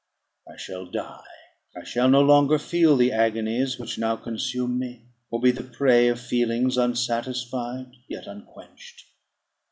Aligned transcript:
I 0.51 0.57
shall 0.57 0.87
die. 0.89 1.21
I 1.77 1.83
shall 1.83 2.09
no 2.09 2.21
longer 2.23 2.57
feel 2.57 2.97
the 2.97 3.11
agonies 3.11 3.77
which 3.77 3.99
now 3.99 4.15
consume 4.15 4.79
me, 4.79 5.05
or 5.29 5.39
be 5.39 5.51
the 5.51 5.63
prey 5.63 6.07
of 6.07 6.19
feelings 6.19 6.75
unsatisfied, 6.75 7.91
yet 8.07 8.25
unquenched. 8.25 9.05